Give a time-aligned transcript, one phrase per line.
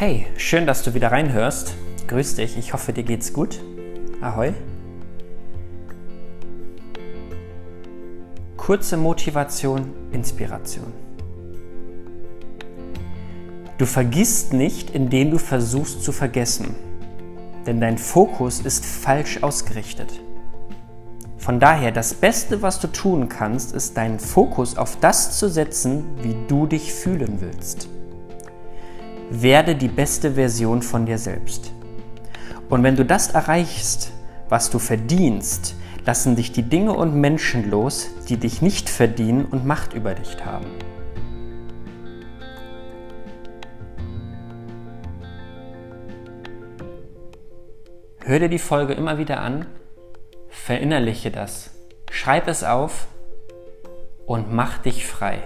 [0.00, 1.74] Hey, schön, dass du wieder reinhörst.
[2.06, 3.60] Grüß dich, ich hoffe, dir geht's gut.
[4.20, 4.52] Ahoi.
[8.56, 10.92] Kurze Motivation, Inspiration.
[13.76, 16.76] Du vergisst nicht, indem du versuchst zu vergessen,
[17.66, 20.20] denn dein Fokus ist falsch ausgerichtet.
[21.38, 26.04] Von daher, das Beste, was du tun kannst, ist deinen Fokus auf das zu setzen,
[26.20, 27.88] wie du dich fühlen willst.
[29.30, 31.72] Werde die beste Version von dir selbst.
[32.68, 34.12] Und wenn du das erreichst,
[34.48, 39.64] was du verdienst, lassen dich die Dinge und Menschen los, die dich nicht verdienen und
[39.64, 40.66] Macht über dich haben.
[48.20, 49.66] Hör dir die Folge immer wieder an
[50.48, 51.70] Verinnerliche das.
[52.10, 53.06] Schreib es auf
[54.26, 55.42] und mach dich frei.